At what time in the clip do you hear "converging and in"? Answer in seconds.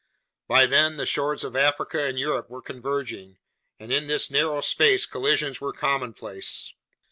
2.63-4.07